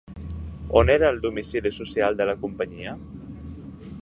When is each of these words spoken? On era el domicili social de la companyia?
On 0.79 0.91
era 0.93 1.11
el 1.15 1.21
domicili 1.27 1.73
social 1.79 2.19
de 2.23 2.29
la 2.31 2.37
companyia? 2.47 2.97